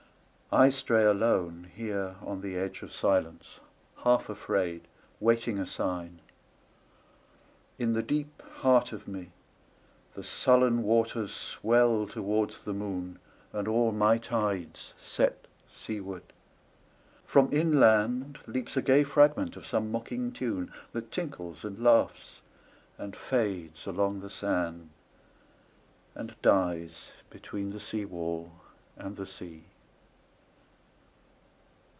I 0.53 0.69
stray 0.69 1.03
aloneHere 1.05 2.17
on 2.21 2.41
the 2.41 2.57
edge 2.57 2.81
of 2.83 2.91
silence, 2.91 3.61
half 4.03 4.27
afraid, 4.27 4.85
Waiting 5.21 5.57
a 5.57 5.65
sign. 5.65 6.19
In 7.79 7.93
the 7.93 8.03
deep 8.03 8.41
heart 8.55 8.91
of 8.91 9.05
meThe 9.05 9.31
sullen 10.25 10.83
waters 10.83 11.33
swell 11.33 12.05
towards 12.05 12.65
the 12.65 12.73
moon, 12.73 13.17
And 13.53 13.65
all 13.65 13.93
my 13.93 14.17
tides 14.17 14.93
set 14.97 15.47
seaward. 15.71 16.33
From 17.25 17.49
inlandLeaps 17.51 18.75
a 18.75 18.81
gay 18.81 19.05
fragment 19.05 19.55
of 19.55 19.65
some 19.65 19.89
mocking 19.89 20.33
tune, 20.33 20.69
That 20.91 21.11
tinkles 21.13 21.63
and 21.63 21.79
laughs 21.81 22.41
and 22.97 23.15
fades 23.15 23.87
along 23.87 24.19
the 24.19 24.29
sand, 24.29 24.89
And 26.13 26.35
dies 26.41 27.11
between 27.29 27.69
the 27.69 27.79
seawall 27.79 28.51
and 28.97 29.15
the 29.15 29.25
sea. 29.25 29.63